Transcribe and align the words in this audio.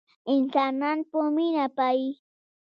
انسانان 0.33 0.97
په 1.09 1.17
مينه 1.35 1.65
پايي 1.77 2.09